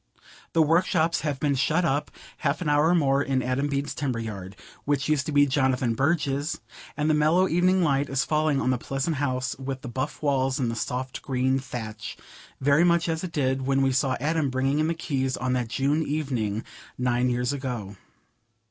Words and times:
The 0.53 0.63
workshops 0.63 1.21
have 1.21 1.39
been 1.39 1.53
shut 1.53 1.85
up 1.85 2.09
half 2.37 2.59
an 2.59 2.67
hour 2.67 2.87
or 2.87 2.95
more 2.95 3.21
in 3.21 3.43
Adam 3.43 3.67
Bede's 3.67 3.93
timber 3.93 4.17
yard, 4.17 4.55
which 4.83 5.07
used 5.07 5.27
to 5.27 5.31
be 5.31 5.45
Jonathan 5.45 5.93
Burge's, 5.93 6.59
and 6.97 7.07
the 7.07 7.13
mellow 7.13 7.47
evening 7.47 7.83
light 7.83 8.09
is 8.09 8.25
falling 8.25 8.59
on 8.59 8.71
the 8.71 8.79
pleasant 8.79 9.17
house 9.17 9.55
with 9.59 9.81
the 9.83 9.87
buff 9.87 10.23
walls 10.23 10.57
and 10.57 10.71
the 10.71 10.75
soft 10.75 11.21
grey 11.21 11.55
thatch, 11.59 12.17
very 12.59 12.83
much 12.83 13.07
as 13.07 13.23
it 13.23 13.31
did 13.31 13.61
when 13.67 13.83
we 13.83 13.91
saw 13.91 14.17
Adam 14.19 14.49
bringing 14.49 14.79
in 14.79 14.87
the 14.87 14.95
keys 14.95 15.37
on 15.37 15.53
that 15.53 15.67
June 15.67 16.01
evening 16.01 16.63
nine 16.97 17.29
years 17.29 17.53
ago. 17.53 17.95